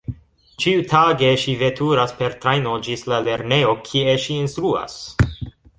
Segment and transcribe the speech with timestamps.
[0.63, 5.03] Ĉiutage ŝi veturas per trajno ĝis la lernejo, kie ŝi instruas.